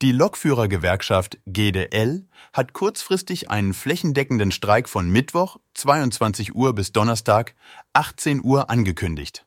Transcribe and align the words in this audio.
Die 0.00 0.12
Lokführergewerkschaft 0.12 1.38
GDL 1.46 2.24
hat 2.52 2.72
kurzfristig 2.72 3.50
einen 3.50 3.74
flächendeckenden 3.74 4.52
Streik 4.52 4.88
von 4.88 5.10
Mittwoch 5.10 5.56
22 5.74 6.54
Uhr 6.54 6.72
bis 6.72 6.92
Donnerstag 6.92 7.56
18 7.94 8.44
Uhr 8.44 8.70
angekündigt. 8.70 9.44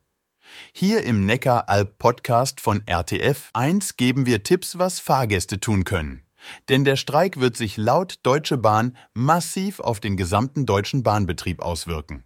Hier 0.73 1.05
im 1.05 1.25
Neckar-Alb-Podcast 1.25 2.59
von 2.59 2.83
RTF 2.85 3.49
1 3.53 3.95
geben 3.95 4.25
wir 4.25 4.43
Tipps, 4.43 4.77
was 4.77 4.99
Fahrgäste 4.99 5.61
tun 5.61 5.85
können. 5.85 6.25
Denn 6.67 6.83
der 6.83 6.97
Streik 6.97 7.39
wird 7.39 7.55
sich 7.55 7.77
laut 7.77 8.19
Deutsche 8.23 8.57
Bahn 8.57 8.97
massiv 9.13 9.79
auf 9.79 10.01
den 10.01 10.17
gesamten 10.17 10.65
deutschen 10.65 11.01
Bahnbetrieb 11.01 11.61
auswirken. 11.61 12.25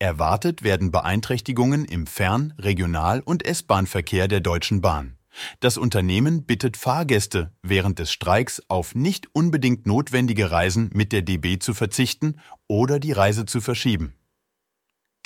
Erwartet 0.00 0.64
werden 0.64 0.90
Beeinträchtigungen 0.90 1.84
im 1.84 2.08
Fern-, 2.08 2.52
Regional- 2.58 3.20
und 3.20 3.44
S-Bahn-Verkehr 3.46 4.26
der 4.26 4.40
Deutschen 4.40 4.80
Bahn. 4.80 5.19
Das 5.60 5.76
Unternehmen 5.76 6.44
bittet 6.44 6.76
Fahrgäste 6.76 7.52
während 7.62 7.98
des 7.98 8.12
Streiks 8.12 8.62
auf 8.68 8.94
nicht 8.94 9.28
unbedingt 9.32 9.86
notwendige 9.86 10.50
Reisen 10.50 10.90
mit 10.92 11.12
der 11.12 11.22
DB 11.22 11.58
zu 11.58 11.74
verzichten 11.74 12.40
oder 12.68 12.98
die 12.98 13.12
Reise 13.12 13.44
zu 13.44 13.60
verschieben. 13.60 14.14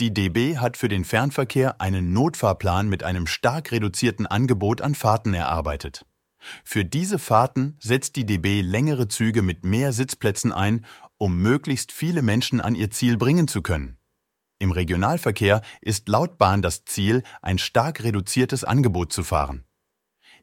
Die 0.00 0.12
DB 0.12 0.58
hat 0.58 0.76
für 0.76 0.88
den 0.88 1.04
Fernverkehr 1.04 1.80
einen 1.80 2.12
Notfahrplan 2.12 2.88
mit 2.88 3.04
einem 3.04 3.26
stark 3.26 3.70
reduzierten 3.70 4.26
Angebot 4.26 4.80
an 4.80 4.94
Fahrten 4.94 5.34
erarbeitet. 5.34 6.04
Für 6.64 6.84
diese 6.84 7.18
Fahrten 7.18 7.76
setzt 7.80 8.16
die 8.16 8.26
DB 8.26 8.60
längere 8.60 9.08
Züge 9.08 9.40
mit 9.40 9.64
mehr 9.64 9.92
Sitzplätzen 9.92 10.52
ein, 10.52 10.84
um 11.16 11.38
möglichst 11.38 11.92
viele 11.92 12.22
Menschen 12.22 12.60
an 12.60 12.74
ihr 12.74 12.90
Ziel 12.90 13.16
bringen 13.16 13.48
zu 13.48 13.62
können. 13.62 13.98
Im 14.58 14.72
Regionalverkehr 14.72 15.62
ist 15.80 16.08
laut 16.08 16.38
Bahn 16.38 16.60
das 16.60 16.84
Ziel, 16.84 17.22
ein 17.40 17.58
stark 17.58 18.02
reduziertes 18.02 18.64
Angebot 18.64 19.12
zu 19.12 19.22
fahren. 19.22 19.64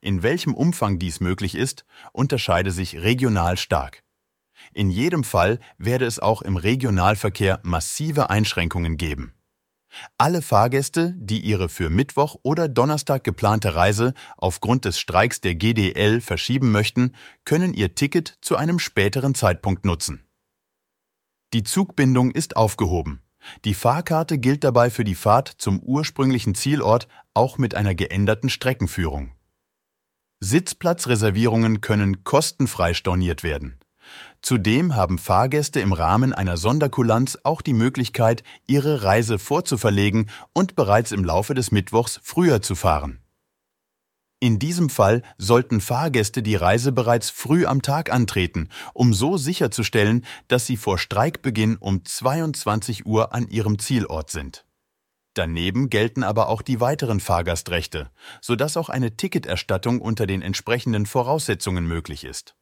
In 0.02 0.24
welchem 0.24 0.56
Umfang 0.56 0.98
dies 0.98 1.20
möglich 1.20 1.56
ist, 1.56 1.86
unterscheide 2.12 2.72
sich 2.72 2.98
regional 3.02 3.56
stark. 3.58 4.04
In 4.74 4.90
jedem 4.90 5.24
Fall 5.24 5.60
werde 5.78 6.06
es 6.06 6.20
auch 6.20 6.42
im 6.42 6.58
Regionalverkehr 6.58 7.60
massive 7.64 8.30
Einschränkungen 8.30 8.98
geben. 8.98 9.34
Alle 10.18 10.42
Fahrgäste, 10.42 11.14
die 11.18 11.42
ihre 11.42 11.70
für 11.70 11.90
Mittwoch 11.90 12.38
oder 12.44 12.68
Donnerstag 12.68 13.24
geplante 13.24 13.76
Reise 13.76 14.14
aufgrund 14.38 14.86
des 14.86 15.00
Streiks 15.00 15.42
der 15.42 15.56
GDL 15.56 16.22
verschieben 16.22 16.72
möchten, 16.72 17.14
können 17.46 17.74
ihr 17.74 17.94
Ticket 17.94 18.38
zu 18.42 18.56
einem 18.56 18.80
späteren 18.80 19.36
Zeitpunkt 19.36 19.86
nutzen. 19.86 20.26
Die 21.54 21.64
Zugbindung 21.64 22.32
ist 22.32 22.56
aufgehoben. 22.56 23.22
Die 23.66 23.74
Fahrkarte 23.74 24.38
gilt 24.38 24.64
dabei 24.64 24.90
für 24.90 25.04
die 25.04 25.16
Fahrt 25.16 25.50
zum 25.50 25.80
ursprünglichen 25.82 26.56
Zielort 26.56 27.08
auch 27.34 27.58
mit 27.58 27.76
einer 27.76 27.96
geänderten 27.96 28.50
Streckenführung. 28.50 29.34
Sitzplatzreservierungen 30.42 31.82
können 31.82 32.24
kostenfrei 32.24 32.94
storniert 32.94 33.44
werden. 33.44 33.78
Zudem 34.42 34.96
haben 34.96 35.20
Fahrgäste 35.20 35.80
im 35.80 35.94
Rahmen 35.94 36.34
einer 36.34 36.58
Sonderkulanz 36.58 37.38
auch 37.44 37.62
die 37.62 37.74
Möglichkeit, 37.74 38.44
ihre 38.66 39.04
Reise 39.04 39.38
vorzuverlegen 39.38 40.30
und 40.54 40.76
bereits 40.76 41.12
im 41.12 41.24
Laufe 41.24 41.54
des 41.54 41.72
Mittwochs 41.72 42.20
früher 42.24 42.62
zu 42.62 42.74
fahren. 42.74 43.20
In 44.40 44.58
diesem 44.58 44.90
Fall 44.90 45.22
sollten 45.38 45.80
Fahrgäste 45.80 46.42
die 46.42 46.56
Reise 46.56 46.92
bereits 46.92 47.30
früh 47.30 47.68
am 47.68 47.84
Tag 47.84 48.12
antreten, 48.12 48.70
um 48.96 49.14
so 49.14 49.38
sicherzustellen, 49.38 50.26
dass 50.48 50.66
sie 50.66 50.78
vor 50.78 50.98
Streikbeginn 50.98 51.78
um 51.78 52.04
22 52.04 53.06
Uhr 53.06 53.36
an 53.36 53.48
ihrem 53.50 53.78
Zielort 53.78 54.32
sind. 54.32 54.66
Daneben 55.34 55.90
gelten 55.90 56.24
aber 56.24 56.50
auch 56.50 56.62
die 56.62 56.82
weiteren 56.82 57.20
Fahrgastrechte, 57.20 58.12
sodass 58.42 58.76
auch 58.76 58.90
eine 58.90 59.16
Ticketerstattung 59.16 60.02
unter 60.02 60.28
den 60.28 60.42
entsprechenden 60.42 61.06
Voraussetzungen 61.06 61.86
möglich 61.86 62.26
ist 62.26 62.56